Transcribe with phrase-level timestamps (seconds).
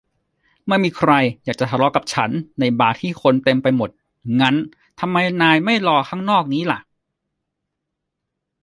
[0.67, 1.11] ไม่มีใคร
[1.43, 3.89] อยากจะทะเลาะกับฉันในบาร์ที่คนเต็มไปหมด
[4.39, 4.55] งั้น
[4.99, 6.79] ทำไมนายไม่รอข้างนอกนี้ล่ะ